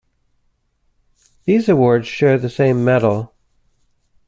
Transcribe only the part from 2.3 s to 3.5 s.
the same medal.